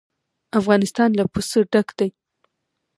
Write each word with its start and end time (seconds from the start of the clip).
افغانستان 0.59 1.09
له 1.17 1.23
پسه 1.33 1.59
ډک 1.71 1.87
دی. 1.99 2.09